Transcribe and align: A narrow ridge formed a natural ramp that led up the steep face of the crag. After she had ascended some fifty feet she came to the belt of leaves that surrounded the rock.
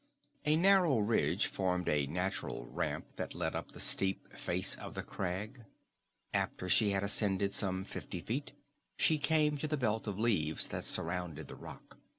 A 0.47 0.55
narrow 0.55 0.97
ridge 0.97 1.45
formed 1.45 1.87
a 1.87 2.07
natural 2.07 2.65
ramp 2.65 3.05
that 3.17 3.35
led 3.35 3.55
up 3.55 3.71
the 3.73 3.79
steep 3.79 4.33
face 4.35 4.73
of 4.73 4.95
the 4.95 5.03
crag. 5.03 5.63
After 6.33 6.67
she 6.67 6.89
had 6.89 7.03
ascended 7.03 7.53
some 7.53 7.83
fifty 7.83 8.19
feet 8.19 8.53
she 8.97 9.19
came 9.19 9.59
to 9.59 9.67
the 9.67 9.77
belt 9.77 10.07
of 10.07 10.17
leaves 10.17 10.69
that 10.69 10.85
surrounded 10.85 11.47
the 11.49 11.55
rock. 11.55 11.99